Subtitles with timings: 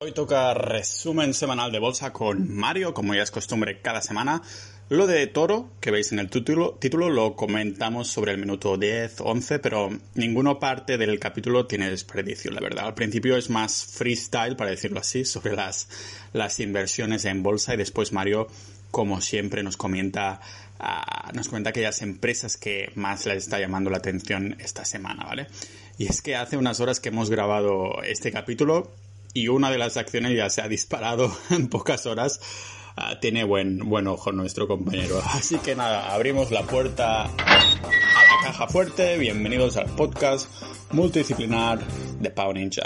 [0.00, 4.42] Hoy toca resumen semanal de bolsa con Mario, como ya es costumbre cada semana.
[4.88, 6.78] Lo de Toro, que veis en el título,
[7.10, 12.60] lo comentamos sobre el minuto 10, 11, pero ninguna parte del capítulo tiene desperdicio, la
[12.60, 12.86] verdad.
[12.86, 15.88] Al principio es más freestyle, para decirlo así, sobre las,
[16.32, 18.46] las inversiones en bolsa y después Mario,
[18.92, 20.40] como siempre, nos comenta,
[20.78, 25.48] uh, nos comenta aquellas empresas que más les está llamando la atención esta semana, ¿vale?
[25.98, 28.92] Y es que hace unas horas que hemos grabado este capítulo
[29.38, 32.40] y una de las acciones ya se ha disparado en pocas horas.
[32.96, 35.22] Uh, tiene buen, buen ojo nuestro compañero.
[35.32, 39.16] Así que nada, abrimos la puerta a la caja fuerte.
[39.16, 40.48] Bienvenidos al podcast
[40.90, 41.78] multidisciplinar
[42.18, 42.82] de Pau Ninja.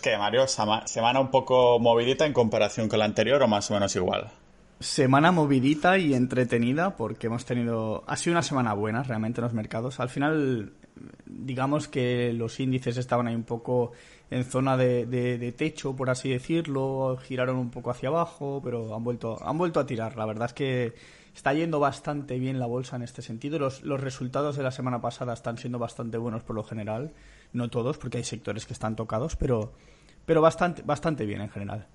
[0.00, 0.46] ¿Qué, Mario?
[0.46, 4.30] ¿Semana un poco movidita en comparación con la anterior o más o menos igual?
[4.80, 8.02] Semana movidita y entretenida porque hemos tenido...
[8.06, 10.00] Ha sido una semana buena realmente en los mercados.
[10.00, 10.72] Al final,
[11.26, 13.92] digamos que los índices estaban ahí un poco
[14.30, 18.94] en zona de, de, de, techo, por así decirlo, giraron un poco hacia abajo, pero
[18.94, 20.16] han vuelto, han vuelto a tirar.
[20.16, 20.94] La verdad es que
[21.34, 23.58] está yendo bastante bien la bolsa en este sentido.
[23.58, 27.12] Los, los resultados de la semana pasada están siendo bastante buenos por lo general.
[27.52, 29.74] No todos, porque hay sectores que están tocados, pero,
[30.24, 31.86] pero bastante, bastante bien en general.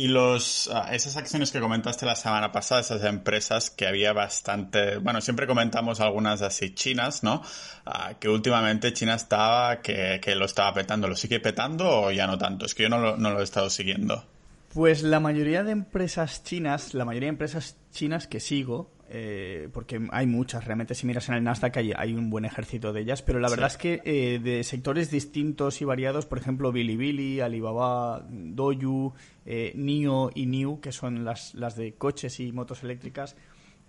[0.00, 4.96] Y los, uh, esas acciones que comentaste la semana pasada, esas empresas que había bastante,
[4.96, 7.42] bueno, siempre comentamos algunas así chinas, ¿no?
[7.86, 11.06] Uh, que últimamente China estaba, que, que, lo estaba petando.
[11.06, 12.64] ¿Lo sigue petando o ya no tanto?
[12.64, 14.24] Es que yo no no lo he estado siguiendo.
[14.72, 20.00] Pues la mayoría de empresas chinas, la mayoría de empresas chinas que sigo, eh, porque
[20.12, 23.22] hay muchas, realmente si miras en el Nasdaq hay, hay un buen ejército de ellas,
[23.22, 23.54] pero la sí.
[23.54, 29.12] verdad es que eh, de sectores distintos y variados, por ejemplo Bilibili, Alibaba, Doyu,
[29.44, 33.34] eh, NIO y NIU, que son las, las de coches y motos eléctricas,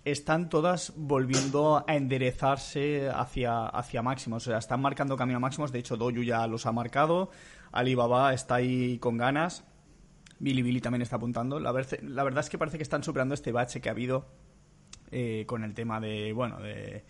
[0.04, 5.70] están todas volviendo a enderezarse hacia, hacia máximos, o sea, están marcando camino a máximos,
[5.70, 7.30] de hecho Doyu ya los ha marcado,
[7.70, 9.64] Alibaba está ahí con ganas,
[10.40, 13.52] Bilibili también está apuntando, la, ver la verdad es que parece que están superando este
[13.52, 14.41] bache que ha habido
[15.12, 17.04] eh, con el tema de, bueno, de,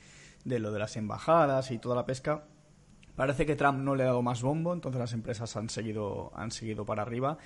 [0.44, 2.44] de, lo de las embajadas y toda la pesca.
[3.16, 6.50] Parece que Trump no le ha dado más bombo, entonces las empresas han seguido, han
[6.50, 7.38] seguido para arriba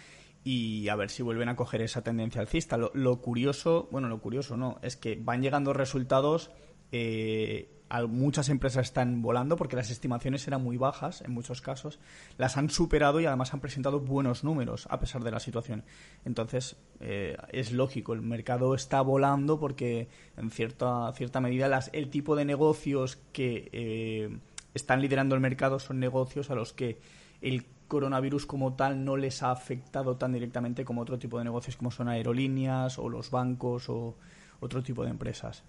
[0.44, 2.76] y a ver si vuelven a coger esa tendencia alcista.
[2.76, 6.50] Lo, lo curioso, bueno, lo curioso no, es que van llegando resultados
[6.92, 7.75] eh,
[8.08, 11.98] muchas empresas están volando porque las estimaciones eran muy bajas en muchos casos,
[12.36, 15.84] las han superado y además han presentado buenos números a pesar de la situación.
[16.24, 22.10] Entonces, eh, es lógico, el mercado está volando porque en cierta, cierta medida las, el
[22.10, 24.38] tipo de negocios que eh,
[24.74, 26.98] están liderando el mercado son negocios a los que
[27.40, 31.76] el coronavirus como tal no les ha afectado tan directamente como otro tipo de negocios
[31.76, 34.16] como son aerolíneas o los bancos o
[34.60, 35.62] otro tipo de empresas.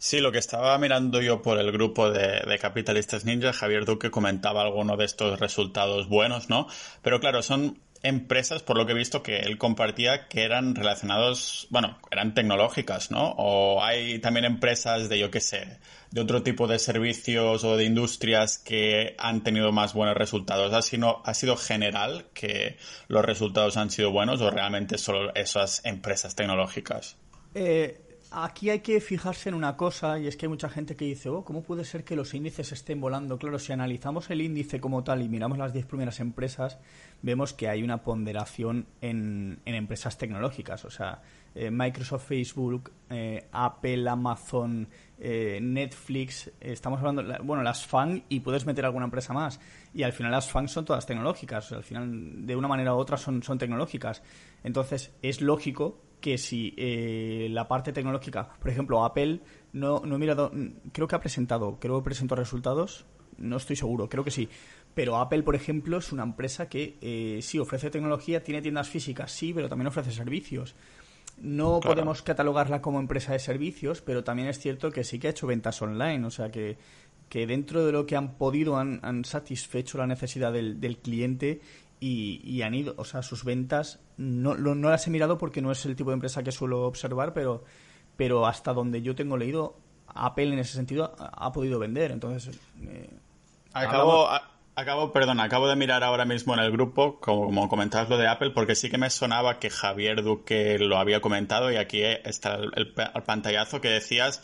[0.00, 4.62] Sí, lo que estaba mirando yo por el grupo de, Capitalistas Ninja, Javier Duque comentaba
[4.62, 6.68] alguno de estos resultados buenos, ¿no?
[7.02, 11.66] Pero claro, son empresas, por lo que he visto, que él compartía que eran relacionados,
[11.68, 13.34] bueno, eran tecnológicas, ¿no?
[13.36, 15.78] O hay también empresas de, yo qué sé,
[16.10, 20.72] de otro tipo de servicios o de industrias que han tenido más buenos resultados.
[20.72, 22.78] ¿Ha sido, ha sido general que
[23.08, 27.18] los resultados han sido buenos o realmente solo esas empresas tecnológicas?
[27.54, 31.04] Eh Aquí hay que fijarse en una cosa, y es que hay mucha gente que
[31.04, 33.36] dice, oh, ¿cómo puede ser que los índices estén volando?
[33.38, 36.78] Claro, si analizamos el índice como tal y miramos las 10 primeras empresas,
[37.22, 40.84] vemos que hay una ponderación en, empresas tecnológicas.
[40.84, 41.22] O sea,
[41.56, 44.86] eh, Microsoft, Facebook, eh, Apple, Amazon,
[45.18, 49.58] eh, Netflix, estamos hablando, bueno, las FAN y puedes meter alguna empresa más.
[49.92, 53.16] Y al final las FAN son todas tecnológicas, al final de una manera u otra
[53.16, 54.22] son tecnológicas.
[54.62, 59.40] Entonces es lógico que si eh, la parte tecnológica, por ejemplo, Apple,
[59.72, 60.52] no, no he mirado,
[60.92, 63.06] creo que ha presentado, creo que presentó resultados,
[63.38, 64.48] no estoy seguro, creo que sí.
[64.94, 69.32] Pero Apple, por ejemplo, es una empresa que eh, sí ofrece tecnología, tiene tiendas físicas,
[69.32, 70.74] sí, pero también ofrece servicios.
[71.40, 71.94] No claro.
[71.94, 75.46] podemos catalogarla como empresa de servicios, pero también es cierto que sí que ha hecho
[75.46, 76.76] ventas online, o sea que,
[77.28, 81.60] que dentro de lo que han podido han, han satisfecho la necesidad del, del cliente
[82.00, 85.60] y, y, han ido, o sea, sus ventas no, no, no, las he mirado porque
[85.60, 87.62] no es el tipo de empresa que suelo observar, pero,
[88.16, 89.76] pero hasta donde yo tengo leído,
[90.06, 92.10] Apple en ese sentido ha, ha podido vender.
[92.10, 93.10] Entonces, eh,
[93.74, 94.28] acabo,
[94.74, 98.28] acabo, perdón, acabo de mirar ahora mismo en el grupo, como, como comentabas lo de
[98.28, 102.54] Apple, porque sí que me sonaba que Javier Duque lo había comentado y aquí está
[102.54, 104.42] el, el, el pantallazo que decías.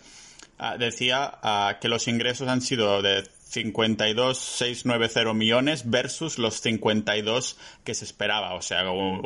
[0.58, 7.94] Uh, decía uh, que los ingresos han sido de 52,690 millones versus los 52 que
[7.94, 8.84] se esperaba, o sea,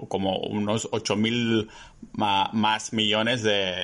[0.09, 1.69] como unos 8.000
[2.13, 3.83] más millones de,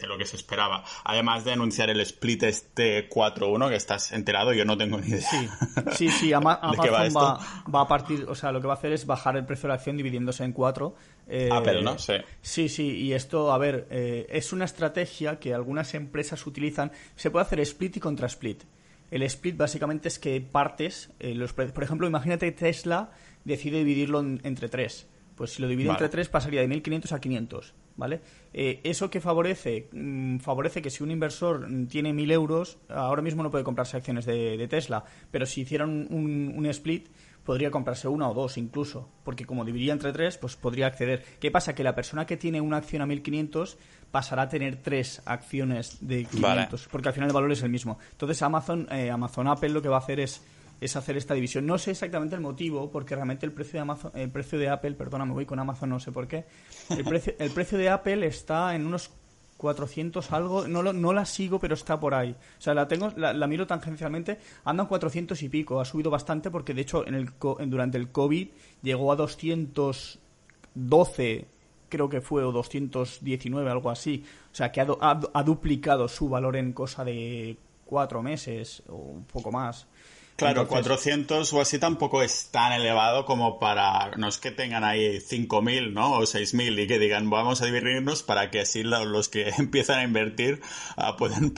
[0.00, 0.82] lo que se esperaba.
[1.04, 5.20] Además de anunciar el split este 4-1, que estás enterado, yo no tengo ni idea.
[5.20, 5.48] Sí,
[5.92, 7.38] sí, sí Amazon va,
[7.72, 9.68] va, a partir, o sea, lo que va a hacer es bajar el precio de
[9.68, 10.96] la acción dividiéndose en cuatro.
[11.28, 11.96] Eh, Apple, ¿no?
[11.98, 12.14] Sí.
[12.42, 16.90] Sí, sí, y esto, a ver, eh, es una estrategia que algunas empresas utilizan.
[17.14, 18.64] Se puede hacer split y contra split.
[19.10, 23.10] El split básicamente es que partes, eh, los, por ejemplo, imagínate que Tesla
[23.44, 25.08] decide dividirlo entre tres.
[25.36, 28.20] Pues si lo divide entre tres pasaría de 1.500 a 500, ¿vale?
[28.54, 29.88] Eh, ¿Eso que favorece?
[29.92, 34.24] Mm, favorece que si un inversor tiene 1.000 euros, ahora mismo no puede comprarse acciones
[34.24, 37.08] de, Tesla, pero si hicieran un, split,
[37.46, 41.24] podría comprarse una o dos incluso, porque como dividiría entre tres, pues podría acceder.
[41.40, 41.74] ¿Qué pasa?
[41.74, 43.76] Que la persona que tiene una acción a 1.500
[44.10, 47.98] pasará a tener tres acciones de 500, porque al final el valor es el mismo.
[48.10, 50.42] Entonces Amazon, eh, Amazon Apple lo que va a hacer es
[50.78, 51.64] es hacer esta división.
[51.64, 54.92] No sé exactamente el motivo, porque realmente el precio de Amazon, el precio de Apple,
[54.92, 56.44] perdona, me voy con Amazon, no sé por qué.
[56.90, 59.10] El precio, el precio de Apple está en unos
[59.56, 62.30] 400 algo, no, lo, no la sigo, pero está por ahí.
[62.30, 66.50] O sea, la tengo, la, miro tangencialmente, anda en 400 y pico, ha subido bastante
[66.50, 67.30] porque de hecho en el,
[67.66, 68.48] durante el COVID
[68.82, 71.46] llegó a 212
[71.88, 74.24] creo que fue, o 219, algo así.
[74.52, 79.52] O sea, que ha, duplicado su valor en cosa de cuatro meses o un poco
[79.52, 79.86] más.
[80.36, 85.18] Claro, 400 o así tampoco es tan elevado como para, no es que tengan ahí
[85.18, 86.12] 5.000, ¿no?
[86.12, 90.02] O 6.000 y que digan, vamos a dividirnos para que así los que empiezan a
[90.04, 90.60] invertir
[90.98, 91.52] uh, pueden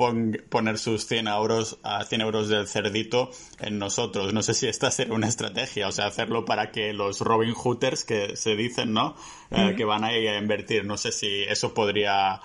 [0.48, 4.32] poner sus 100 euros, a 100 euros del cerdito en nosotros.
[4.32, 8.04] No sé si esta será una estrategia, o sea, hacerlo para que los Robin Hooters
[8.04, 9.16] que se dicen, ¿no?
[9.50, 10.84] Eh, que van a ir a invertir.
[10.84, 12.40] No sé si eso podría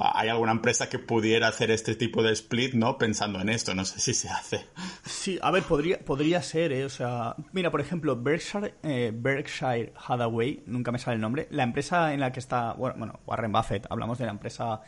[0.00, 2.98] hay alguna empresa que pudiera hacer este tipo de split, ¿no?
[2.98, 4.66] Pensando en esto, no sé si se hace.
[5.04, 6.84] Sí, a ver, podría, podría ser, ¿eh?
[6.84, 11.64] O sea, mira, por ejemplo, Berkshire, eh, Berkshire Hathaway, nunca me sale el nombre, la
[11.64, 14.80] empresa en la que está, bueno, Warren Buffett, hablamos de la empresa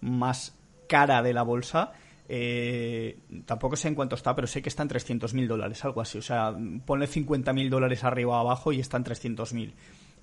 [0.00, 0.56] más
[0.88, 1.92] cara de la bolsa,
[2.26, 6.18] eh, tampoco sé en cuánto está, pero sé que está en 300.000 dólares, algo así.
[6.18, 6.54] O sea,
[6.86, 9.72] ponle 50.000 dólares arriba o abajo y está en 300.000.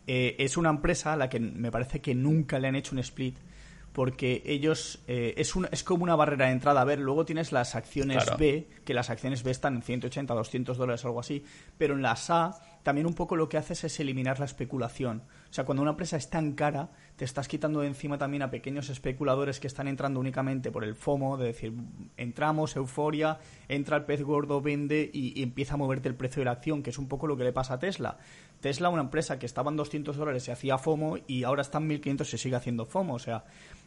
[0.07, 2.99] Eh, es una empresa a la que me parece que nunca le han hecho un
[2.99, 3.37] split
[3.93, 6.81] porque ellos eh, es, es como una barrera de entrada.
[6.81, 10.77] A ver, luego tienes las acciones B, que las acciones B están en 180, 200
[10.77, 11.43] dólares, algo así,
[11.77, 15.23] pero en las A también un poco lo que haces es eliminar la especulación.
[15.49, 18.49] O sea, cuando una empresa es tan cara, te estás quitando de encima también a
[18.49, 21.73] pequeños especuladores que están entrando únicamente por el FOMO, de decir,
[22.17, 26.45] entramos, euforia, entra el pez gordo, vende y, y empieza a moverte el precio de
[26.45, 28.17] la acción, que es un poco lo que le pasa a Tesla.
[28.61, 31.87] Tesla, una empresa que estaba en 200 dólares, se hacía FOMO y ahora está en
[31.87, 33.15] 1500 y se sigue haciendo FOMO.
[33.15, 33.43] O sea,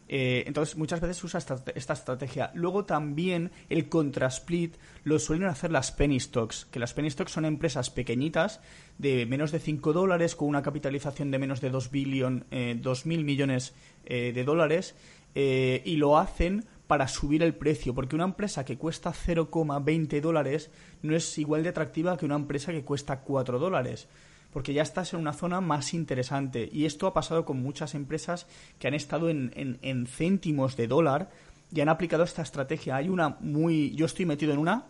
[0.08, 2.50] eh, entonces, muchas veces usa esta, estrategia.
[2.54, 7.44] Luego también el contra-split lo suelen hacer las penny stocks, que las penny stocks son
[7.44, 8.60] empresas pequeñitas
[8.98, 13.24] de menos de 5 dólares con una capitalización de menos de 2 billion, eh, mil
[13.24, 13.74] millones
[14.04, 14.94] eh, de dólares
[15.34, 20.70] eh, y lo hacen para subir el precio, porque una empresa que cuesta 0,20 dólares
[21.02, 24.06] no es igual de atractiva que una empresa que cuesta 4 dólares
[24.54, 26.70] porque ya estás en una zona más interesante.
[26.72, 28.46] Y esto ha pasado con muchas empresas
[28.78, 29.50] que han estado en,
[29.82, 31.28] en, céntimos de dólar
[31.72, 32.94] y han aplicado esta estrategia.
[32.94, 33.90] Hay una muy...
[33.96, 34.86] Yo estoy metido en una,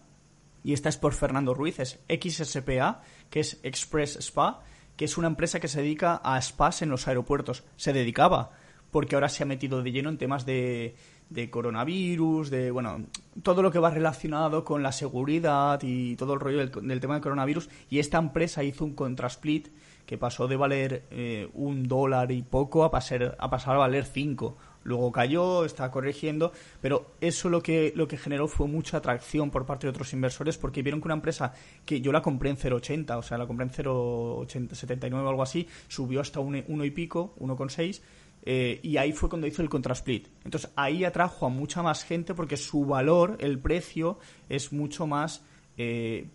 [0.62, 3.00] y esta es por Fernando Ruiz, es XSPA,
[3.30, 4.60] que es Express Spa,
[4.98, 7.64] que es una empresa que se dedica a spas en los aeropuertos.
[7.76, 8.50] Se dedicaba,
[8.90, 10.94] porque ahora se ha metido de lleno en temas de,
[11.30, 13.06] de coronavirus, de, bueno,
[13.42, 17.22] todo lo que va relacionado con la seguridad y todo el rollo del, tema del
[17.22, 17.68] coronavirus.
[17.90, 19.68] Y esta empresa hizo un contrasplit
[20.06, 24.04] que pasó de valer eh, un dólar y poco a pasar, a pasar a valer
[24.04, 24.56] cinco.
[24.84, 26.52] Luego cayó, está corrigiendo,
[26.82, 30.58] pero eso lo que, lo que generó fue mucha atracción por parte de otros inversores
[30.58, 31.54] porque vieron que una empresa
[31.86, 35.66] que yo la compré en 0,80, o sea, la compré en 0,79 o algo así,
[35.88, 38.02] subió hasta un, uno y pico, 1,6
[38.46, 40.28] eh, y ahí fue cuando hizo el contrasplit.
[40.44, 45.42] Entonces ahí atrajo a mucha más gente porque su valor, el precio, es mucho más...
[45.76, 46.28] Eh,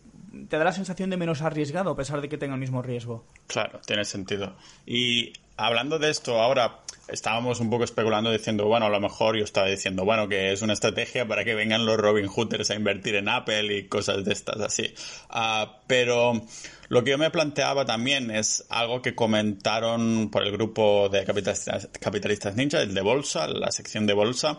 [0.47, 3.25] te da la sensación de menos arriesgado a pesar de que tenga el mismo riesgo.
[3.47, 4.55] Claro, tiene sentido.
[4.85, 9.43] Y hablando de esto, ahora estábamos un poco especulando diciendo, bueno, a lo mejor yo
[9.43, 13.15] estaba diciendo, bueno, que es una estrategia para que vengan los Robin Hooders a invertir
[13.15, 14.93] en Apple y cosas de estas así.
[15.29, 16.41] Ah, pero
[16.89, 21.89] lo que yo me planteaba también es algo que comentaron por el grupo de capitalistas,
[21.99, 24.57] capitalistas ninja, el de bolsa, la sección de bolsa,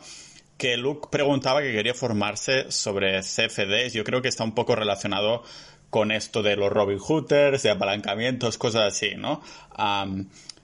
[0.56, 3.94] que Luke preguntaba que quería formarse sobre CFDs.
[3.94, 5.42] Yo creo que está un poco relacionado
[5.90, 9.42] con esto de los Robin Hooders, de apalancamientos, cosas así, ¿no?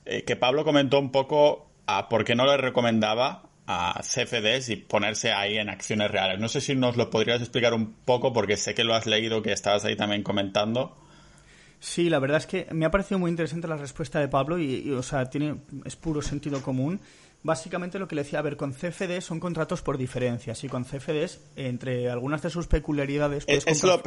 [0.05, 4.77] Eh, que Pablo comentó un poco a por qué no le recomendaba a CFDs y
[4.77, 6.39] ponerse ahí en acciones reales.
[6.39, 9.43] No sé si nos lo podrías explicar un poco porque sé que lo has leído,
[9.43, 10.97] que estabas ahí también comentando.
[11.81, 14.91] Sí, la verdad es que me ha parecido muy interesante la respuesta de Pablo y,
[14.93, 17.01] o sea, tiene es puro sentido común.
[17.43, 20.85] Básicamente lo que le decía, a ver, con CFDs son contratos por diferencias y con
[20.85, 23.45] CFDs, entre algunas de sus peculiaridades...
[23.47, 24.03] Es, es lo,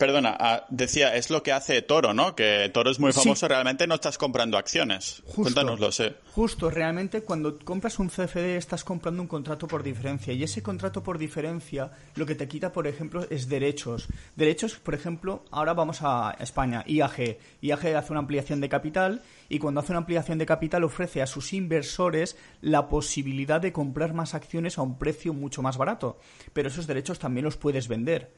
[0.00, 2.34] Perdona, ah, decía, es lo que hace Toro, ¿no?
[2.34, 5.20] Que Toro es muy famoso, realmente no estás comprando acciones.
[5.26, 6.14] Justo, Cuéntanoslo, sé.
[6.32, 11.02] Justo, realmente cuando compras un CFD estás comprando un contrato por diferencia y ese contrato
[11.02, 14.08] por diferencia lo que te quita, por ejemplo, es derechos.
[14.36, 17.36] Derechos, por ejemplo, ahora vamos a España, IAG.
[17.60, 21.26] IAG hace una ampliación de capital y cuando hace una ampliación de capital ofrece a
[21.26, 26.18] sus inversores la posibilidad de comprar más acciones a un precio mucho más barato.
[26.54, 28.32] Pero esos derechos también los puedes vender.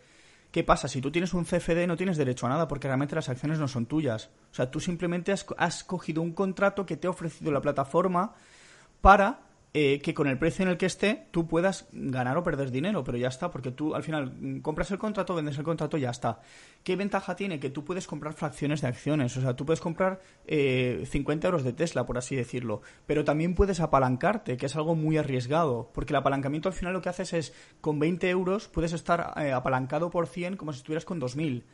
[0.53, 0.87] ¿Qué pasa?
[0.87, 3.69] Si tú tienes un CFD no tienes derecho a nada porque realmente las acciones no
[3.69, 4.29] son tuyas.
[4.51, 8.35] O sea, tú simplemente has, has cogido un contrato que te ha ofrecido la plataforma
[9.01, 9.41] para
[9.75, 13.03] eh, que con el precio en el que esté tú puedas ganar o perder dinero,
[13.05, 16.11] pero ya está, porque tú al final mm, compras el contrato, vendes el contrato, ya
[16.11, 16.41] está.
[16.85, 17.59] ¿Qué ventaja tiene?
[17.59, 21.65] Que tú puedes comprar fracciones de acciones, o sea, tú puedes comprar eh, 50 euros
[21.65, 26.13] de Tesla, por así decirlo, pero también puedes apalancarte, que es algo muy arriesgado, porque
[26.13, 30.11] el apalancamiento al final lo que haces es, con 20 euros puedes estar eh, apalancado
[30.11, 31.65] por 100 como si estuvieras con 2.000.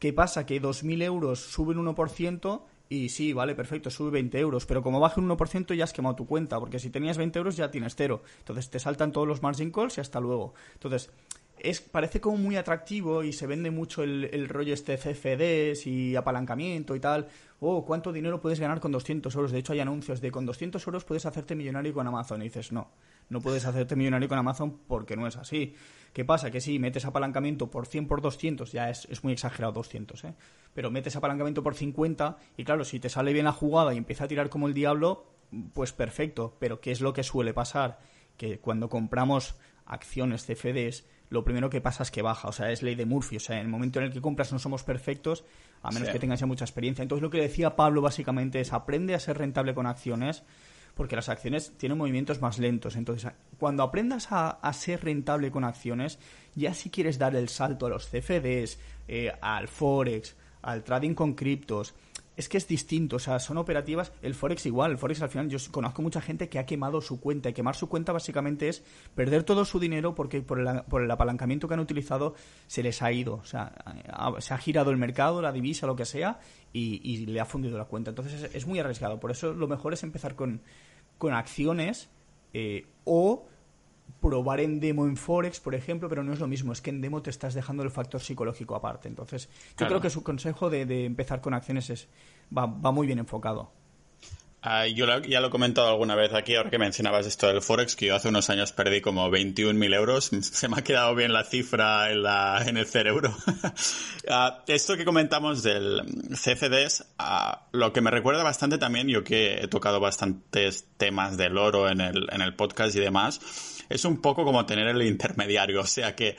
[0.00, 0.44] ¿Qué pasa?
[0.46, 5.20] Que 2.000 euros suben 1% y sí, vale, perfecto, sube 20 euros, pero como baje
[5.20, 8.22] un 1% ya has quemado tu cuenta, porque si tenías 20 euros ya tienes cero.
[8.38, 10.54] Entonces te saltan todos los margin calls y hasta luego.
[10.74, 11.10] Entonces,
[11.58, 16.94] es, parece como muy atractivo y se vende mucho el, rollo este CFDs y apalancamiento
[16.94, 17.26] y tal.
[17.60, 19.50] Oh, ¿cuánto dinero puedes ganar con 200 euros?
[19.50, 22.42] De hecho, hay anuncios de con 200 euros puedes hacerte millonario con Amazon.
[22.42, 22.90] Y dices, no,
[23.28, 25.74] no puedes hacerte millonario con Amazon porque no es así.
[26.12, 26.50] ¿Qué pasa?
[26.50, 30.34] Que si metes apalancamiento por 100 por 200, ya es, es muy exagerado 200, ¿eh?
[30.72, 34.24] Pero metes apalancamiento por 50 y claro, si te sale bien la jugada y empieza
[34.24, 35.26] a tirar como el diablo,
[35.74, 36.56] pues perfecto.
[36.58, 37.98] Pero ¿qué es lo que suele pasar?
[38.36, 42.82] Que cuando compramos acciones CFDs, lo primero que pasa es que baja, o sea, es
[42.82, 45.44] ley de Murphy, o sea, en el momento en el que compras no somos perfectos,
[45.82, 47.02] a menos que tengas ya mucha experiencia.
[47.02, 50.44] Entonces lo que decía Pablo básicamente es aprende a ser rentable con acciones,
[50.96, 52.96] porque las acciones tienen movimientos más lentos.
[52.96, 56.18] Entonces, cuando aprendas a, ser rentable con acciones,
[56.54, 61.34] ya si quieres dar el salto a los CFDs, eh, al Forex, al trading con
[61.34, 61.94] criptos,
[62.36, 64.12] es que es distinto, o sea, son operativas.
[64.20, 67.18] El Forex igual, el Forex al final, yo conozco mucha gente que ha quemado su
[67.18, 71.02] cuenta y quemar su cuenta básicamente es perder todo su dinero porque por el, por
[71.02, 72.34] el apalancamiento que han utilizado
[72.66, 73.72] se les ha ido, o sea,
[74.38, 76.40] se ha girado el mercado, la divisa, lo que sea,
[76.72, 78.10] y, le ha fundido la cuenta.
[78.10, 80.60] Entonces es, muy arriesgado, por eso lo mejor es empezar con,
[81.16, 82.10] con acciones
[82.52, 83.46] eh, o
[84.20, 87.00] probar en demo en Forex, por ejemplo, pero no es lo mismo, es que en
[87.00, 89.08] demo te estás dejando el factor psicológico aparte.
[89.08, 89.48] Entonces,
[89.78, 92.08] yo creo que su consejo de, empezar con acciones es,
[92.56, 93.70] va, muy bien enfocado.
[94.68, 97.94] Ah, yo ya lo he comentado alguna vez aquí, ahora que mencionabas esto del Forex,
[97.94, 100.24] que yo hace unos años perdí como 21.000 euros.
[100.40, 103.36] Se me ha quedado bien la cifra en, la, en el cerebro.
[104.28, 109.60] Ah, esto que comentamos del CFDs, ah, lo que me recuerda bastante también, yo que
[109.62, 114.20] he tocado bastantes temas del oro en el, en el podcast y demás, es un
[114.20, 116.36] poco como tener el intermediario, o sea que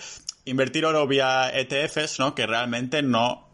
[0.47, 2.33] invertir oro vía ETFs, ¿no?
[2.33, 3.49] Que realmente no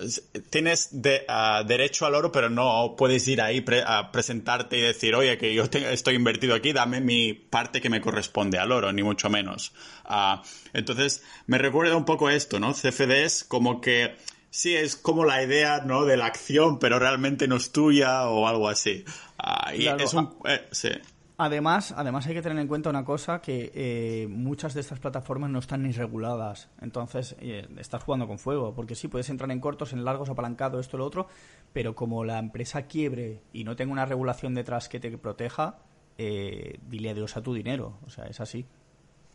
[0.50, 1.26] tienes de,
[1.66, 5.64] derecho al oro, pero no puedes ir ahí a presentarte y decir, oye, que yo
[5.64, 9.74] estoy invertido aquí, dame mi parte que me corresponde al oro, ni mucho menos.
[10.06, 12.74] Ah, entonces, me recuerda un poco esto, ¿no?
[12.74, 14.16] CFDs como que
[14.52, 16.06] sí es como la idea, ¿no?
[16.06, 19.04] De la acción, pero realmente no es tuya o algo así.
[19.40, 20.90] Ah, y es un, eh, sí.
[21.38, 25.50] Además, además hay que tener en cuenta una cosa que eh, muchas de estas plataformas
[25.50, 26.70] no están ni reguladas.
[26.80, 30.80] Entonces, eh, estás jugando con fuego, porque sí, puedes entrar en cortos, en largos, apalancado,
[30.80, 31.28] esto, lo otro,
[31.74, 35.80] pero como la empresa quiebre y no tenga una regulación detrás que te proteja,
[36.20, 37.98] eh, dile adiós a tu dinero.
[38.06, 38.68] O sea, es así.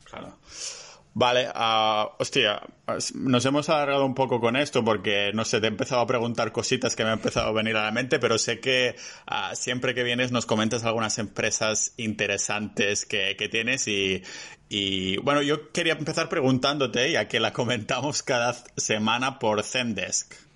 [0.04, 0.36] Claro.
[1.14, 2.60] Vale, uh, hostia,
[3.14, 6.52] nos hemos alargado un poco con esto porque, no sé, te he empezado a preguntar
[6.52, 8.94] cositas que me han empezado a venir a la mente, pero sé que
[9.28, 14.22] uh, siempre que vienes nos comentas algunas empresas interesantes que, que tienes y,
[14.68, 20.47] y, bueno, yo quería empezar preguntándote, ya que la comentamos cada semana por Zendesk.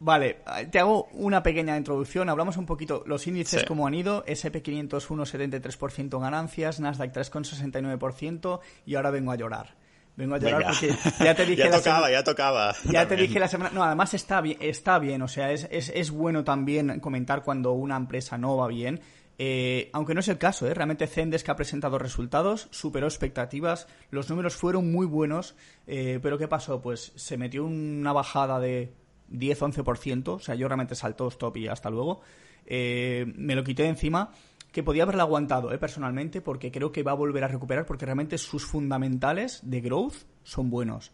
[0.00, 2.28] Vale, te hago una pequeña introducción.
[2.28, 4.24] Hablamos un poquito los índices como han ido.
[4.26, 9.74] SP500 1,73% ganancias, Nasdaq 3,69% y ahora vengo a llorar.
[10.16, 12.74] Vengo a llorar porque ya te dije ya tocaba, ya tocaba.
[12.90, 13.70] Ya te dije la semana.
[13.74, 15.22] No, además está bien, está bien.
[15.22, 19.00] O sea, es, es, es bueno también comentar cuando una empresa no va bien.
[19.36, 20.74] Eh, aunque no es el caso, ¿eh?
[20.74, 25.56] realmente Zendesk ha presentado resultados, superó expectativas, los números fueron muy buenos,
[25.88, 26.80] eh, pero ¿qué pasó?
[26.80, 28.94] Pues se metió una bajada de
[29.34, 32.20] 10-11%, o sea, yo realmente saltó stop y hasta luego.
[32.66, 34.32] Eh, me lo quité de encima.
[34.72, 35.78] que podía haberla aguantado, ¿eh?
[35.78, 40.26] personalmente, porque creo que va a volver a recuperar, porque realmente sus fundamentales de growth
[40.42, 41.12] son buenos.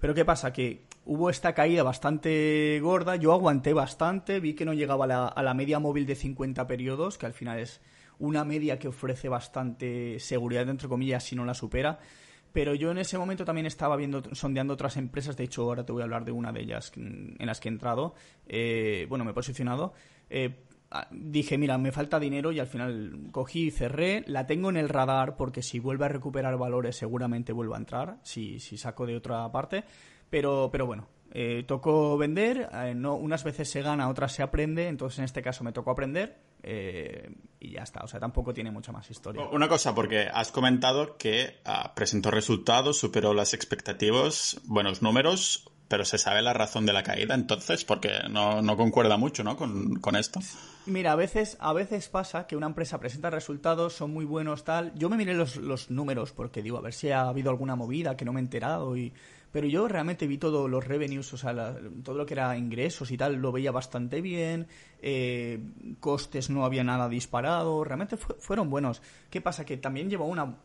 [0.00, 0.52] Pero ¿qué pasa?
[0.52, 5.26] Que hubo esta caída bastante gorda, yo aguanté bastante, vi que no llegaba a la,
[5.28, 7.80] a la media móvil de 50 periodos, que al final es
[8.18, 12.00] una media que ofrece bastante seguridad, entre comillas, si no la supera.
[12.56, 15.36] Pero yo en ese momento también estaba viendo, sondeando otras empresas.
[15.36, 17.72] De hecho, ahora te voy a hablar de una de ellas en las que he
[17.72, 18.14] entrado.
[18.46, 19.92] Eh, bueno, me he posicionado.
[20.30, 24.24] Eh, Ah, dije, mira, me falta dinero y al final cogí y cerré.
[24.26, 28.18] La tengo en el radar porque si vuelve a recuperar valores seguramente vuelva a entrar,
[28.22, 29.84] si, si saco de otra parte.
[30.30, 34.88] Pero, pero bueno, eh, tocó vender, eh, no, unas veces se gana, otras se aprende,
[34.88, 37.30] entonces en este caso me tocó aprender eh,
[37.60, 39.46] y ya está, o sea, tampoco tiene mucha más historia.
[39.52, 46.04] Una cosa, porque has comentado que ah, presentó resultados, superó las expectativas, buenos números, pero
[46.04, 49.56] se sabe la razón de la caída, entonces, porque no, no concuerda mucho, ¿no?
[49.56, 50.40] Con, con, esto.
[50.86, 54.92] Mira, a veces, a veces pasa que una empresa presenta resultados, son muy buenos, tal.
[54.96, 58.16] Yo me miré los, los números porque digo, a ver si ha habido alguna movida
[58.16, 59.12] que no me he enterado y.
[59.56, 63.16] Pero yo realmente vi todos los revenues, o sea, todo lo que era ingresos y
[63.16, 64.66] tal, lo veía bastante bien.
[65.00, 65.58] Eh,
[65.98, 67.82] costes no había nada disparado.
[67.82, 69.00] Realmente fueron buenos.
[69.30, 69.64] ¿Qué pasa?
[69.64, 70.58] Que también llevaba una,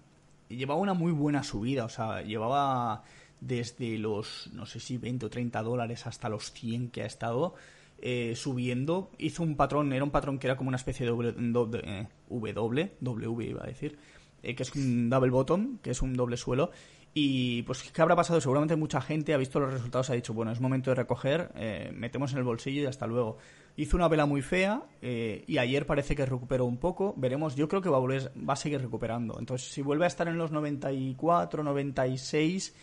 [0.50, 3.04] llevaba una muy buena subida, o sea, llevaba
[3.40, 7.56] desde los, no sé si 20 o 30 dólares hasta los 100 que ha estado
[8.02, 9.10] eh, subiendo.
[9.20, 12.92] Hizo un patrón, era un patrón que era como una especie de W, eh, w,
[13.00, 13.98] w iba a decir,
[14.44, 16.72] eh, que es un double bottom, que es un doble suelo.
[17.14, 18.40] Y pues, ¿qué habrá pasado?
[18.40, 21.52] Seguramente mucha gente ha visto los resultados ha dicho, bueno, es momento de recoger,
[21.94, 23.38] metemos en el bolsillo y hasta luego.
[23.78, 27.14] Hizo una vela muy fea y ayer parece que recuperó un poco.
[27.18, 29.38] Veremos, yo creo que va a, volver, va a seguir recuperando.
[29.40, 32.74] Entonces, si vuelve a estar en los 94, 96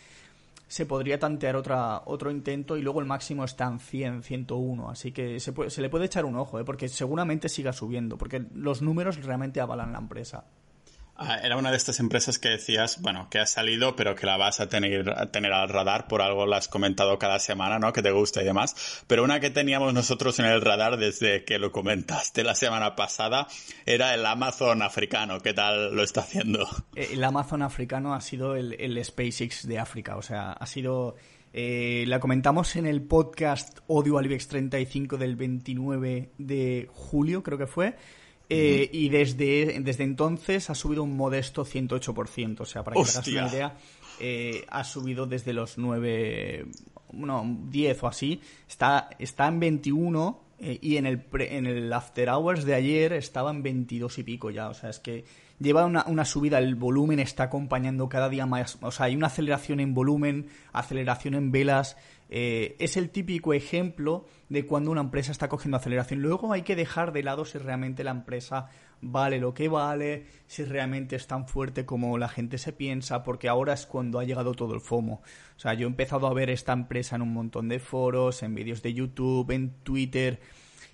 [0.69, 4.89] se podría tantear otra, otro intento y luego el máximo está en 100, 101.
[4.91, 6.63] Así que se, se le puede echar un ojo, ¿eh?
[6.63, 10.45] porque seguramente siga subiendo, porque los números realmente avalan la empresa.
[11.21, 14.37] Ah, era una de estas empresas que decías, bueno, que ha salido, pero que la
[14.37, 17.91] vas a tener, tener al radar, por algo la has comentado cada semana, ¿no?
[17.91, 19.03] Que te gusta y demás.
[19.05, 23.47] Pero una que teníamos nosotros en el radar desde que lo comentaste la semana pasada
[23.85, 25.41] era el Amazon africano.
[25.41, 26.65] ¿Qué tal lo está haciendo?
[26.95, 31.17] Eh, el Amazon africano ha sido el, el SpaceX de África, o sea, ha sido...
[31.51, 37.57] Eh, la comentamos en el podcast Odio al IBEX 35 del 29 de julio, creo
[37.57, 37.95] que fue.
[38.49, 42.61] Eh, y desde, desde entonces ha subido un modesto 108%.
[42.61, 43.77] O sea, para que te hagas una idea,
[44.19, 46.65] eh, ha subido desde los 9,
[47.13, 48.41] no, 10 o así.
[48.67, 53.51] Está, está en 21 eh, y en el, en el After Hours de ayer estaba
[53.51, 54.69] en 22 y pico ya.
[54.69, 55.25] O sea, es que
[55.59, 58.77] lleva una, una, subida, el volumen está acompañando cada día más.
[58.81, 61.97] O sea, hay una aceleración en volumen, aceleración en velas.
[62.31, 66.21] Eh, es el típico ejemplo de cuando una empresa está cogiendo aceleración.
[66.21, 68.69] Luego hay que dejar de lado si realmente la empresa
[69.01, 73.49] vale lo que vale, si realmente es tan fuerte como la gente se piensa, porque
[73.49, 75.21] ahora es cuando ha llegado todo el FOMO.
[75.55, 78.53] O sea, yo he empezado a ver esta empresa en un montón de foros, en
[78.53, 80.39] vídeos de YouTube, en Twitter.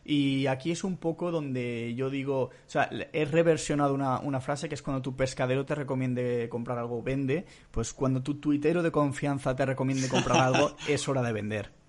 [0.08, 4.70] Y aquí es un poco donde yo digo, o sea, he reversionado una, una, frase
[4.70, 8.92] que es cuando tu pescadero te recomiende comprar algo, vende, pues cuando tu tuitero de
[8.92, 11.85] confianza te recomiende comprar algo, es hora de vender.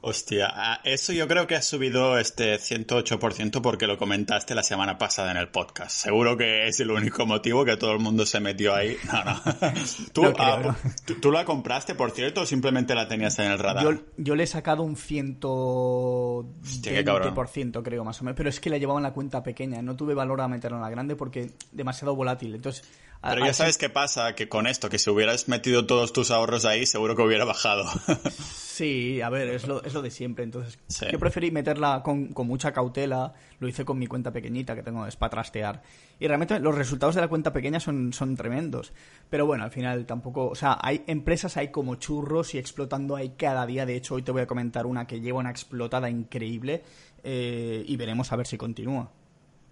[0.00, 5.32] Hostia, eso yo creo que ha subido este 108% porque lo comentaste la semana pasada
[5.32, 5.90] en el podcast.
[5.90, 8.96] Seguro que es el único motivo que todo el mundo se metió ahí.
[9.08, 9.40] No, no.
[10.12, 10.76] ¿Tú, ah,
[11.20, 13.82] ¿tú, la compraste, por cierto, o simplemente la tenías en el radar?
[13.82, 18.36] Yo, yo le he sacado un 120%, creo, más o menos.
[18.36, 19.82] Pero es que la llevaba en la cuenta pequeña.
[19.82, 22.54] No tuve valor a meterla en la grande porque demasiado volátil.
[22.54, 22.84] Entonces,
[23.22, 26.64] pero ya sabes qué pasa, que con esto, que si hubieras metido todos tus ahorros
[26.64, 27.84] ahí, seguro que hubiera bajado.
[28.78, 30.44] sí, a ver, es lo, es lo de siempre.
[30.44, 30.78] Entonces,
[31.10, 33.34] yo preferí meterla con, con, mucha cautela.
[33.58, 35.82] Lo hice con mi cuenta pequeñita, que tengo, es para trastear.
[36.20, 38.92] Y realmente los resultados de la cuenta pequeña son, son tremendos.
[39.28, 40.48] Pero bueno, al final tampoco...
[40.48, 43.84] O sea, hay empresas hay como churros y explotando hay cada día.
[43.84, 46.82] De hecho, hoy te voy a comentar una que lleva una explotada increíble.
[47.24, 49.10] Eh, y veremos a ver si continúa.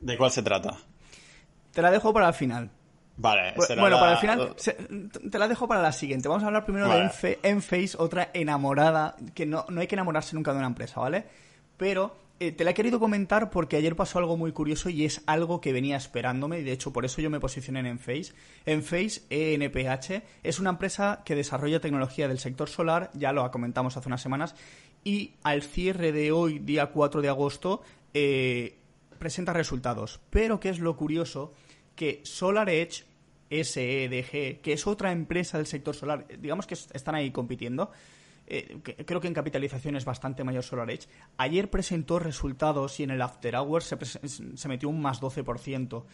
[0.00, 0.76] ¿De cuál se trata?
[1.72, 2.70] Te la dejo para el final.
[3.18, 4.54] Vale, bueno, para el final,
[5.30, 6.28] te la dejo para la siguiente.
[6.28, 10.52] Vamos a hablar primero de Enphase, otra enamorada, que no, no hay que enamorarse nunca
[10.52, 11.24] de una empresa, ¿vale?
[11.78, 15.22] Pero eh, te la he querido comentar porque ayer pasó algo muy curioso y es
[15.24, 18.34] algo que venía esperándome y de hecho por eso yo me posicioné en Enphase.
[18.66, 24.08] Enphase, ENPH, es una empresa que desarrolla tecnología del sector solar, ya lo comentamos hace
[24.08, 24.54] unas semanas,
[25.04, 27.80] y al cierre de hoy, día 4 de agosto,
[28.12, 28.76] eh,
[29.18, 30.20] presenta resultados.
[30.28, 31.54] Pero ¿qué es lo curioso?
[31.96, 33.04] Que SolarEdge,
[33.50, 37.90] SEDG, que es otra empresa del sector solar, digamos que están ahí compitiendo,
[38.46, 43.22] eh, creo que en capitalización es bastante mayor SolarEdge, ayer presentó resultados y en el
[43.22, 46.04] After Hours se, se metió un más 12%.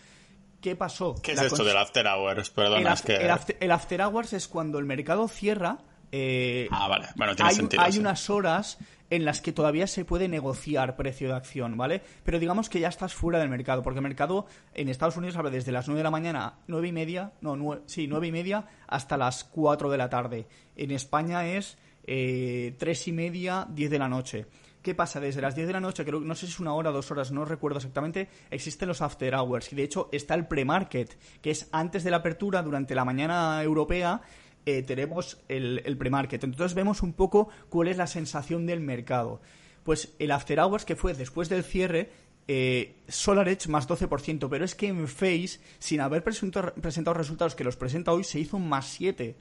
[0.63, 1.17] ¿Qué pasó?
[1.21, 2.51] ¿Qué es esto del after hours?
[2.51, 3.17] Perdona, el, es que...
[3.61, 5.79] el, after, hours es cuando el mercado cierra.
[6.13, 7.09] Eh, ah, vale.
[7.17, 7.83] Bueno, tiene hay, sentido.
[7.83, 8.79] Hay unas horas
[9.13, 12.01] en las que todavía se puede negociar precio de acción, ¿vale?
[12.25, 15.51] Pero digamos que ya estás fuera del mercado, porque el mercado en Estados Unidos abre
[15.51, 19.19] desde las 9 de la mañana, 9 y media, no, sí, 9 y media hasta
[19.19, 20.47] las 4 de la tarde.
[20.77, 24.47] En España es eh, 3 y media, 10 de la noche.
[24.81, 25.21] ¿Qué pasa?
[25.21, 27.33] Desde las 10 de la noche, creo no sé si es una hora dos horas,
[27.33, 29.71] no recuerdo exactamente, existen los after hours.
[29.75, 33.63] Y de hecho está el pre-market, que es antes de la apertura, durante la mañana
[33.63, 34.23] europea,
[34.67, 36.45] eh, tenemos el, el pre-market.
[36.45, 39.41] Entonces vemos un poco cuál es la sensación del mercado.
[39.85, 42.11] Pues el After Hours, que fue después del cierre,
[42.49, 47.77] eh, SolarEdge más 12%, pero es que en Face, sin haber presentado resultados que los
[47.77, 49.37] presenta hoy, se hizo un más 7.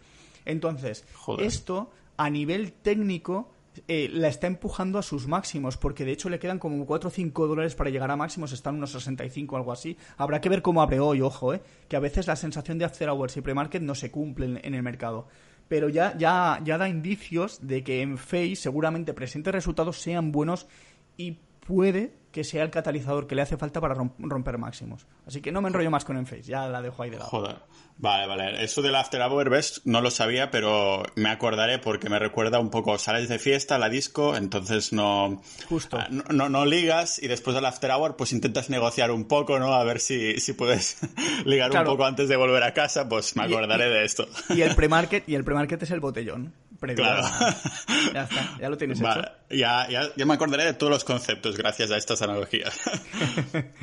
[0.46, 1.06] Entonces,
[1.40, 3.52] esto a nivel técnico
[3.88, 7.12] eh, la está empujando a sus máximos, porque de hecho le quedan como 4 o
[7.12, 9.98] 5 dólares para llegar a máximos, están unos 65 o algo así.
[10.18, 13.10] Habrá que ver cómo abre hoy, ojo, eh, que a veces la sensación de after
[13.10, 15.28] hours y pre-market no se cumple en, el mercado.
[15.68, 20.68] Pero ya, ya, ya da indicios de que en Face seguramente presentes resultados sean buenos
[21.16, 25.06] y puede que sea el catalizador que le hace falta para romper máximos.
[25.28, 27.30] Así que no me enrollo más con Enphase, ya la dejo ahí de lado.
[27.30, 27.58] Joder.
[27.98, 28.64] Vale, vale.
[28.64, 29.82] Eso del After Hour, ¿ves?
[29.86, 33.90] No lo sabía, pero me acordaré porque me recuerda un poco, sales de fiesta, la
[33.90, 35.42] disco, entonces no...
[35.70, 35.98] Justo.
[35.98, 39.74] Ah, no, no, ligas y después del After Hour pues intentas negociar un poco, ¿no?
[39.74, 40.98] A ver si, si puedes
[41.46, 44.28] ligar un poco antes de volver a casa, pues me acordaré de esto.
[44.50, 46.54] Y el premarket, y el premarket es el botellón.
[46.82, 47.24] Claro.
[48.14, 49.22] Ya está, ya lo tienes hecho.
[49.50, 52.80] Ya, ya, me acordaré de todos los conceptos gracias a estas analogías.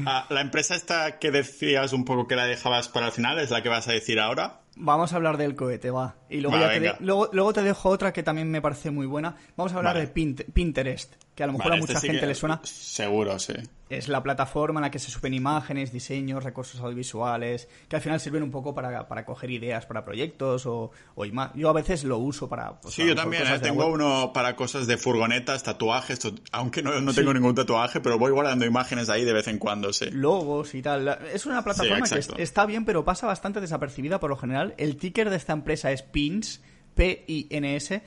[0.07, 3.51] Ah, la empresa esta que decías un poco que la dejabas para el final, ¿es
[3.51, 4.61] la que vas a decir ahora?
[4.81, 6.17] Vamos a hablar del cohete, va.
[6.31, 9.37] Y luego, te luego, luego, te dejo otra que también me parece muy buena.
[9.57, 12.61] Vamos a hablar de Pinterest, que a lo mejor a mucha este gente le suena.
[12.65, 13.55] Seguro, sí
[13.91, 18.21] es la plataforma en la que se suben imágenes, diseños, recursos audiovisuales, que al final
[18.21, 22.19] sirven un poco para, para coger ideas para proyectos o, o Yo a veces lo
[22.19, 22.81] uso para...
[22.81, 23.59] Pues, sí, yo también, ¿eh?
[23.61, 26.21] tengo uno para cosas de furgonetas, tatuajes,
[26.53, 29.93] aunque no, no tengo ningún tatuaje, pero voy guardando imágenes ahí de vez en cuando,
[29.93, 30.11] sí.
[30.11, 31.09] Logos y tal.
[31.33, 34.68] Es una plataforma que está bien, pero pasa bastante desapercibida por lo general.
[34.77, 36.61] El ticker de esta empresa es PINS,
[36.95, 38.03] P-I-N-S.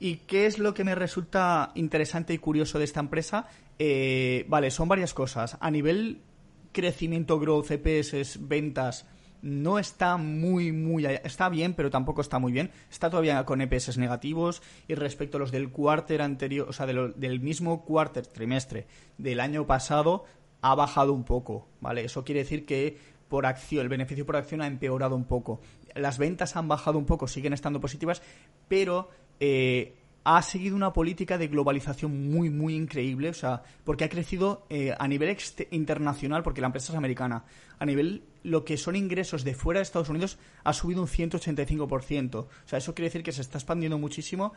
[0.00, 3.46] ¿Y qué es lo que me resulta interesante y curioso de esta empresa?
[3.78, 5.56] Eh, vale, son varias cosas.
[5.60, 6.20] A nivel
[6.72, 9.06] crecimiento, growth, EPS, ventas,
[9.42, 11.04] no está muy, muy...
[11.04, 12.70] Está bien, pero tampoco está muy bien.
[12.90, 17.40] Está todavía con EPS negativos y respecto a los del quarter anterior, o sea, del
[17.40, 18.86] mismo quarter, trimestre
[19.18, 20.24] del año pasado,
[20.62, 22.04] ha bajado un poco, ¿vale?
[22.04, 22.98] Eso quiere decir que
[23.32, 25.62] por acción, el beneficio por acción ha empeorado un poco.
[25.94, 28.20] Las ventas han bajado un poco, siguen estando positivas,
[28.68, 29.08] pero
[29.40, 34.66] eh, ha seguido una política de globalización muy, muy increíble, o sea, porque ha crecido
[34.68, 35.34] eh, a nivel
[35.70, 37.46] internacional, porque la empresa es americana,
[37.78, 42.34] a nivel lo que son ingresos de fuera de Estados Unidos ha subido un 185%.
[42.34, 44.52] O sea, eso quiere decir que se está expandiendo muchísimo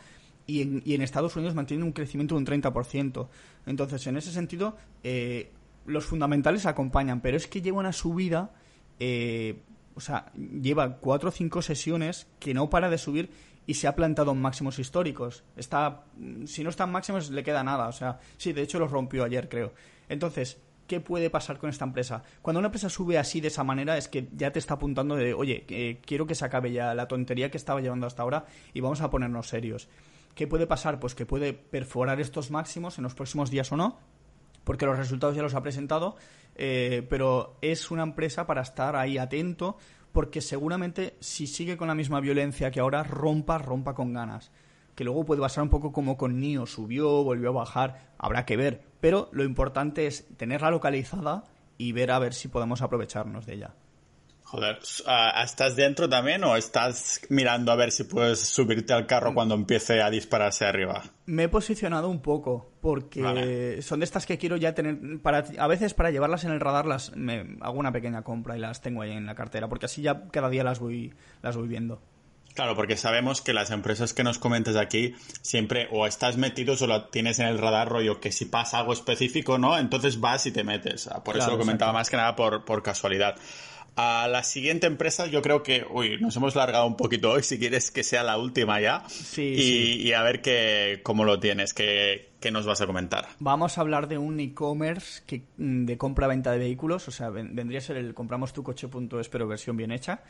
[0.45, 3.29] y en, y en Estados Unidos mantiene un crecimiento de un 30%.
[3.67, 5.53] Entonces, en ese sentido, eh,
[5.85, 8.51] los fundamentales acompañan, pero es que lleva una subida...
[8.99, 9.61] Eh,
[9.95, 13.29] o sea, lleva cuatro o cinco sesiones que no para de subir
[13.65, 15.43] y se ha plantado en máximos históricos.
[15.55, 16.03] Está,
[16.45, 17.87] si no están máximos, le queda nada.
[17.87, 19.73] O sea, sí, de hecho los rompió ayer, creo.
[20.09, 22.23] Entonces, ¿qué puede pasar con esta empresa?
[22.41, 25.33] Cuando una empresa sube así de esa manera es que ya te está apuntando de,
[25.33, 29.01] oye, quiero que se acabe ya la tontería que estaba llevando hasta ahora y vamos
[29.01, 29.87] a ponernos serios.
[30.35, 30.99] ¿Qué puede pasar?
[30.99, 33.97] Pues que puede perforar estos máximos en los próximos días o no,
[34.65, 36.17] porque los resultados ya los ha presentado,
[36.55, 39.77] eh, pero es una empresa para estar ahí atento,
[40.11, 44.51] porque seguramente si sigue con la misma violencia que ahora, rompa, rompa con ganas.
[44.95, 48.57] Que luego puede pasar un poco como con Nio, subió, volvió a bajar, habrá que
[48.57, 48.81] ver.
[49.01, 51.43] Pero lo importante es tenerla localizada
[51.77, 53.75] y ver a ver si podemos aprovecharnos de ella.
[54.45, 54.77] Joder,
[55.07, 59.55] ah, ¿estás dentro también o estás mirando a ver si puedes subirte al carro cuando
[59.55, 61.03] empiece a dispararse arriba?
[61.25, 65.67] Me he posicionado un poco porque son de estas que quiero ya tener para a
[65.67, 69.01] veces para llevarlas en el radar las me hago una pequeña compra y las tengo
[69.01, 71.99] ahí en la cartera porque así ya cada día las voy las voy viendo.
[72.53, 76.87] Claro, porque sabemos que las empresas que nos comentas aquí siempre o estás metido o
[76.87, 79.77] lo tienes en el radar rollo que si pasa algo específico, ¿no?
[79.77, 81.09] Entonces vas y te metes.
[81.25, 83.35] Por eso lo comentaba más que nada por, por casualidad.
[83.97, 87.57] A la siguiente empresa, yo creo que, uy, nos hemos largado un poquito hoy, si
[87.57, 89.07] quieres que sea la última ya.
[89.07, 90.01] Sí.
[90.03, 93.27] Y, a ver qué, cómo lo tienes, qué, nos vas a comentar.
[93.39, 95.23] Vamos a hablar de un e-commerce
[95.57, 99.47] mm, de compra-venta de vehículos, o sea, vendría a ser el compramos tu coche.es, pero
[99.47, 100.21] versión bien hecha.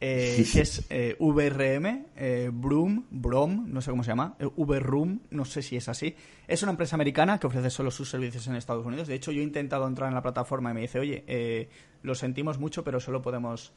[0.00, 5.20] Eh, que es eh, VRM, eh, Broom, Brom, no sé cómo se llama, eh, VRoom,
[5.30, 6.14] no sé si es así.
[6.46, 9.08] Es una empresa americana que ofrece solo sus servicios en Estados Unidos.
[9.08, 11.68] De hecho, yo he intentado entrar en la plataforma y me dice, oye, eh,
[12.02, 13.72] lo sentimos mucho, pero solo podemos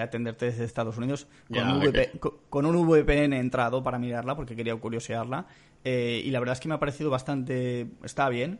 [0.00, 1.80] atenderte desde Estados Unidos con, un.
[1.80, 2.12] VP
[2.48, 5.46] con un VPN entrado para mirarla, porque quería curiosearla.
[5.84, 7.86] Y la verdad es que me ha parecido bastante...
[8.02, 8.58] Está bien.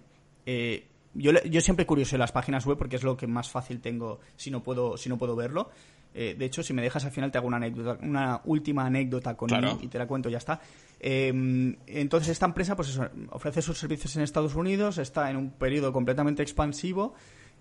[1.14, 4.50] Yo, yo siempre curioseo las páginas web porque es lo que más fácil tengo si
[4.50, 5.70] no puedo, si no puedo verlo.
[6.14, 9.36] Eh, de hecho, si me dejas al final te hago una anécdota, una última anécdota
[9.36, 9.72] con Claro.
[9.72, 10.60] él y te la cuento ya está.
[10.98, 15.50] Eh, entonces esta empresa pues eso, ofrece sus servicios en Estados Unidos, está en un
[15.50, 17.12] periodo completamente expansivo,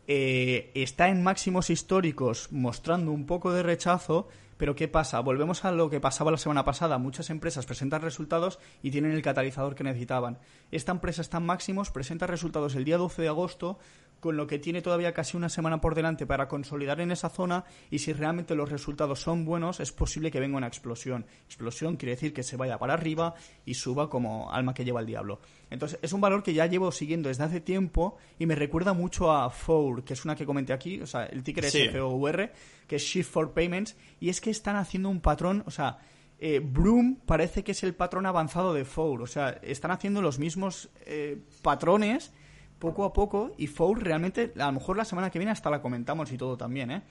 [0.08, 4.28] eh, está en máximos históricos mostrando un poco de rechazo,
[4.58, 5.20] pero ¿qué pasa?
[5.20, 6.98] Volvemos a lo que pasaba la semana pasada.
[6.98, 10.38] Muchas empresas presentan resultados y tienen el catalizador que necesitaban.
[10.72, 13.80] Esta empresa está en máximos, presenta resultados el día 12 de agosto,
[14.20, 17.66] con lo que tiene todavía casi una semana por delante para consolidar en esa zona
[17.92, 21.26] y si realmente los resultados son buenos es posible que venga una explosión.
[21.46, 25.06] Explosión quiere decir que se vaya para arriba y suba como alma que lleva el
[25.06, 25.40] diablo.
[25.70, 29.32] Entonces es un valor que ya llevo siguiendo desde hace tiempo y me recuerda mucho
[29.32, 31.82] a FOUR, que es una que comenté aquí, o sea, el ticker Sí.
[31.84, 32.52] es FOUR,
[32.88, 36.00] que es Shift for Payments, y es que están haciendo un patrón, o sea,
[36.38, 39.22] eh, Bloom parece que es el patrón avanzado de Four.
[39.22, 42.34] O sea, están haciendo los mismos eh, patrones
[42.80, 45.82] poco a poco y Four realmente, a lo mejor la semana que viene hasta la
[45.82, 47.02] comentamos y todo también, ¿eh?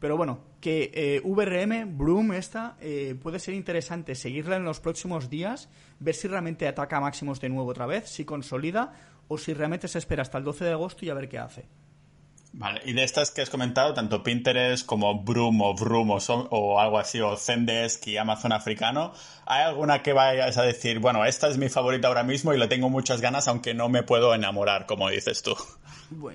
[0.00, 5.30] Pero bueno, que eh, VRM, Bloom, esta, eh, puede ser interesante seguirla en los próximos
[5.30, 8.92] días, ver si realmente ataca máximos de nuevo otra vez, si consolida
[9.28, 11.64] o si realmente se espera hasta el 12 de agosto y a ver qué hace.
[12.56, 16.46] Vale, y de estas que has comentado, tanto Pinterest como Broom o Vroom o, son-
[16.50, 19.12] o algo así, o Zendesk y Amazon africano,
[19.44, 22.68] ¿hay alguna que vayas a decir, bueno, esta es mi favorita ahora mismo y le
[22.68, 25.56] tengo muchas ganas, aunque no me puedo enamorar, como dices tú?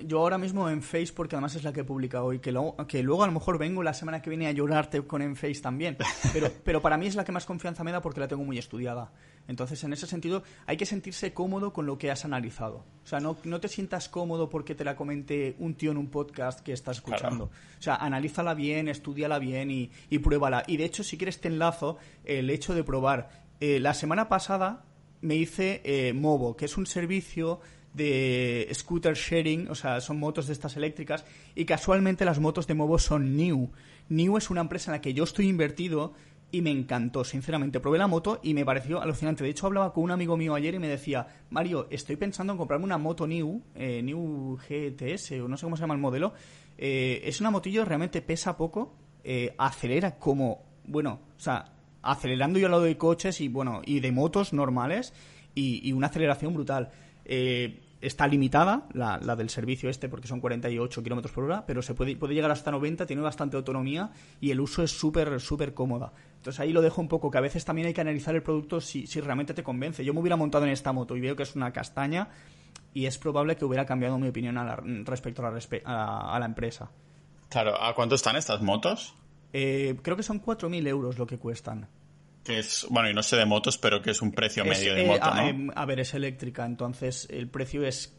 [0.06, 2.76] Yo ahora mismo en Face, porque además es la que he publicado hoy, que, luego-
[2.86, 5.60] que luego a lo mejor vengo la semana que viene a llorarte con en Face
[5.60, 5.96] también.
[6.32, 8.58] Pero, pero para mí es la que más confianza me da porque la tengo muy
[8.58, 9.12] estudiada.
[9.48, 12.84] Entonces, en ese sentido, hay que sentirse cómodo con lo que has analizado.
[13.02, 16.08] O sea, no, no te sientas cómodo porque te la comente un tío en un
[16.08, 17.44] podcast que estás escuchando.
[17.78, 20.62] O sea, analízala bien, estudiala bien y, y pruébala.
[20.68, 23.30] Y de hecho, si quieres te enlazo el hecho de probar.
[23.60, 24.84] Eh, la semana pasada
[25.22, 27.60] me hice eh, Movo, que es un servicio
[27.94, 31.24] de scooter sharing, o sea, son motos de estas eléctricas,
[31.54, 33.70] y casualmente las motos de Movo son New.
[34.08, 36.14] New es una empresa en la que yo estoy invertido
[36.52, 37.80] y me encantó, sinceramente.
[37.80, 39.44] Probé la moto y me pareció alucinante.
[39.44, 42.58] De hecho, hablaba con un amigo mío ayer y me decía, Mario, estoy pensando en
[42.58, 46.32] comprarme una moto New, eh, New GTS, o no sé cómo se llama el modelo.
[46.76, 51.72] Eh, es una motillo, realmente pesa poco, eh, acelera como, bueno, o sea,
[52.02, 55.12] acelerando yo al lado de coches y, bueno, y de motos normales
[55.54, 56.90] y, y una aceleración brutal.
[57.32, 61.80] Eh, está limitada, la, la del servicio este, porque son 48 kilómetros por hora, pero
[61.82, 65.74] se puede, puede llegar hasta 90, tiene bastante autonomía y el uso es súper, súper
[65.74, 66.12] cómoda.
[66.38, 68.80] Entonces ahí lo dejo un poco, que a veces también hay que analizar el producto
[68.80, 70.02] si, si realmente te convence.
[70.04, 72.28] Yo me hubiera montado en esta moto y veo que es una castaña
[72.94, 76.34] y es probable que hubiera cambiado mi opinión a la- respecto a la, respe- a,
[76.34, 76.90] a la empresa.
[77.50, 79.14] Claro, ¿a cuánto están estas motos?
[79.52, 81.86] Eh, creo que son 4.000 euros lo que cuestan.
[82.50, 84.94] Que es, bueno, y no sé de motos, pero que es un precio Es, medio
[84.94, 85.40] de eh, moto, ¿no?
[85.42, 88.16] em, a ver, es eléctrica, entonces el precio es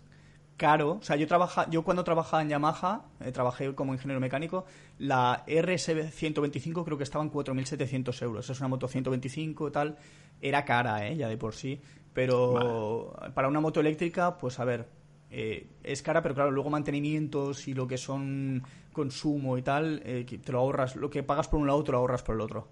[0.58, 1.00] caro.
[1.02, 4.66] O sea, yo trabaja, yo cuando trabajaba en Yamaha, eh, trabajé como ingeniero mecánico,
[5.00, 8.50] la RS 125 creo que estaba en 4.700 euros.
[8.50, 9.98] Es una moto 125 y tal.
[10.42, 11.18] Era cara, ¿eh?
[11.18, 11.82] Ya de por sí.
[12.14, 14.88] Pero para una moto eléctrica, pues a ver,
[15.32, 20.26] eh, es cara, pero claro, luego mantenimientos y lo que son consumo y tal, eh,
[20.26, 20.98] te lo ahorras.
[20.98, 22.68] Lo que pagas por un lado, te lo ahorras por el otro.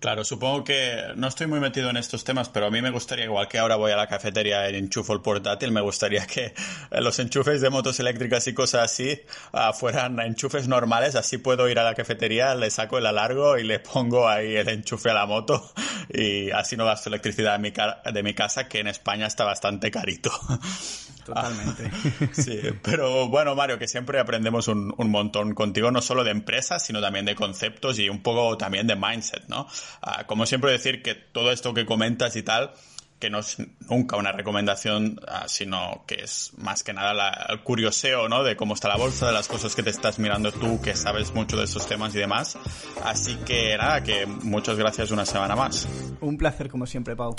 [0.00, 3.26] Claro, supongo que no estoy muy metido en estos temas, pero a mí me gustaría,
[3.26, 7.00] igual que ahora voy a la cafetería y enchufo el portátil, me gustaría que eh,
[7.02, 9.20] los enchufes de motos eléctricas y cosas así
[9.52, 13.64] ah, fueran enchufes normales, así puedo ir a la cafetería, le saco el alargo y
[13.64, 15.70] le pongo ahí el enchufe a la moto
[16.08, 19.44] y así no gasto electricidad de mi, ca- de mi casa, que en España está
[19.44, 20.32] bastante carito.
[21.24, 21.90] Totalmente.
[22.32, 26.84] Sí, pero bueno, Mario, que siempre aprendemos un, un montón contigo, no solo de empresas,
[26.84, 29.66] sino también de conceptos y un poco también de mindset, ¿no?
[30.02, 32.72] Ah, como siempre decir que todo esto que comentas y tal,
[33.18, 37.60] que no es nunca una recomendación, ah, sino que es más que nada la- el
[37.60, 38.42] curioseo, ¿no?
[38.42, 41.34] De cómo está la bolsa, de las cosas que te estás mirando tú, que sabes
[41.34, 42.56] mucho de esos temas y demás.
[43.04, 45.86] Así que nada, que muchas gracias una semana más.
[46.22, 47.36] Un placer como siempre, Pau.